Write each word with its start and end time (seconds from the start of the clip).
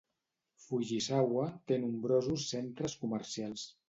Fujisawa 0.61 1.43
té 1.71 1.77
nombrosos 1.83 2.47
centres 2.55 2.97
comercials. 3.03 3.67